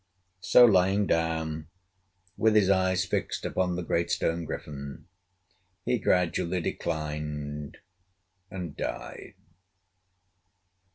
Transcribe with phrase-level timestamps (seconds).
[0.39, 1.67] So, lying down,
[2.35, 5.05] with his eyes fixed upon the great stone griffin,
[5.85, 7.77] he gradually declined,
[8.49, 9.35] and died.